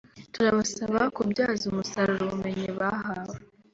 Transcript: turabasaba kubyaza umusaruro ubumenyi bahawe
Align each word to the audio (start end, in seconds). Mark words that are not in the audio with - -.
turabasaba 0.33 0.99
kubyaza 1.15 1.63
umusaruro 1.71 2.21
ubumenyi 2.25 2.67
bahawe 2.79 3.37